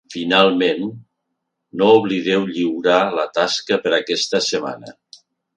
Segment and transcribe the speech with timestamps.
[0.13, 0.87] Finalment,
[1.81, 4.99] no oblideu lliurar la tasca per a aquesta setmana.